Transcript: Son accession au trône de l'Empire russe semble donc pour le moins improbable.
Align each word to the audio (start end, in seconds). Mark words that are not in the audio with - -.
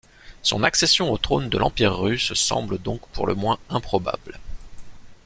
Son 0.41 0.63
accession 0.63 1.11
au 1.11 1.19
trône 1.19 1.47
de 1.47 1.59
l'Empire 1.59 1.93
russe 1.95 2.33
semble 2.33 2.79
donc 2.79 3.01
pour 3.09 3.27
le 3.27 3.35
moins 3.35 3.59
improbable. 3.69 4.39